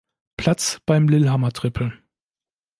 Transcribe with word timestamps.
Platz 0.35 0.79
beim 0.87 1.07
Lillehammer 1.07 1.51
Triple. 1.51 1.93